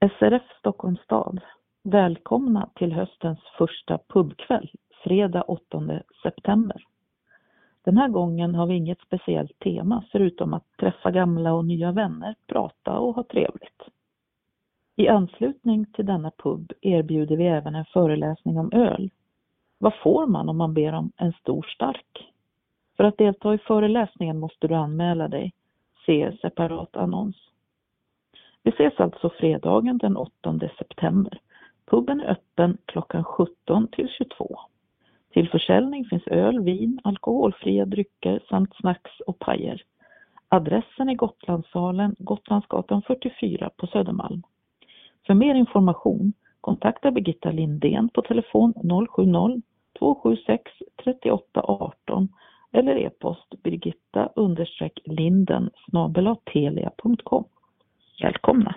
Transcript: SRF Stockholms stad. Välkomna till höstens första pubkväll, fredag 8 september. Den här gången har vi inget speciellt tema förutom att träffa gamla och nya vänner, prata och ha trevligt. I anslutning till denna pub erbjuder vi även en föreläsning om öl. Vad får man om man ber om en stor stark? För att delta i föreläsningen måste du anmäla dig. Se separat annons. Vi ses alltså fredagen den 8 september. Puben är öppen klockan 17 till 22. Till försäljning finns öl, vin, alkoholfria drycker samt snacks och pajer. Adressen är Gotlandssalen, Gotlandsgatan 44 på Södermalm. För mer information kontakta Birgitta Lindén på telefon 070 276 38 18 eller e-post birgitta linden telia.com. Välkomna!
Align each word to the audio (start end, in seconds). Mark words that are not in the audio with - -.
SRF 0.00 0.42
Stockholms 0.58 1.00
stad. 1.00 1.40
Välkomna 1.82 2.70
till 2.74 2.92
höstens 2.92 3.38
första 3.58 3.98
pubkväll, 4.08 4.70
fredag 5.04 5.42
8 5.42 6.02
september. 6.22 6.82
Den 7.84 7.96
här 7.96 8.08
gången 8.08 8.54
har 8.54 8.66
vi 8.66 8.74
inget 8.74 9.00
speciellt 9.00 9.58
tema 9.58 10.04
förutom 10.12 10.54
att 10.54 10.76
träffa 10.80 11.10
gamla 11.10 11.52
och 11.52 11.64
nya 11.64 11.92
vänner, 11.92 12.34
prata 12.46 12.98
och 12.98 13.14
ha 13.14 13.22
trevligt. 13.22 13.82
I 14.96 15.08
anslutning 15.08 15.86
till 15.86 16.06
denna 16.06 16.30
pub 16.30 16.72
erbjuder 16.80 17.36
vi 17.36 17.46
även 17.46 17.74
en 17.74 17.84
föreläsning 17.84 18.58
om 18.58 18.72
öl. 18.72 19.10
Vad 19.78 19.94
får 20.02 20.26
man 20.26 20.48
om 20.48 20.56
man 20.56 20.74
ber 20.74 20.92
om 20.92 21.12
en 21.16 21.32
stor 21.32 21.62
stark? 21.62 22.32
För 22.96 23.04
att 23.04 23.18
delta 23.18 23.54
i 23.54 23.58
föreläsningen 23.58 24.38
måste 24.38 24.68
du 24.68 24.74
anmäla 24.74 25.28
dig. 25.28 25.52
Se 26.06 26.36
separat 26.40 26.96
annons. 26.96 27.36
Vi 28.66 28.72
ses 28.72 29.00
alltså 29.00 29.30
fredagen 29.30 29.98
den 29.98 30.16
8 30.16 30.60
september. 30.78 31.40
Puben 31.90 32.20
är 32.20 32.30
öppen 32.30 32.78
klockan 32.86 33.24
17 33.24 33.88
till 33.88 34.08
22. 34.08 34.58
Till 35.32 35.50
försäljning 35.50 36.04
finns 36.04 36.26
öl, 36.26 36.60
vin, 36.60 37.00
alkoholfria 37.04 37.84
drycker 37.84 38.40
samt 38.48 38.76
snacks 38.76 39.20
och 39.26 39.38
pajer. 39.38 39.82
Adressen 40.48 41.08
är 41.08 41.14
Gotlandssalen, 41.14 42.16
Gotlandsgatan 42.18 43.02
44 43.02 43.70
på 43.76 43.86
Södermalm. 43.86 44.42
För 45.26 45.34
mer 45.34 45.54
information 45.54 46.32
kontakta 46.60 47.10
Birgitta 47.10 47.50
Lindén 47.50 48.08
på 48.08 48.22
telefon 48.22 48.74
070 49.08 49.62
276 49.98 50.62
38 51.04 51.60
18 51.62 52.28
eller 52.72 52.96
e-post 52.96 53.62
birgitta 53.62 54.30
linden 55.04 55.70
telia.com. 56.52 57.44
Välkomna! 58.22 58.74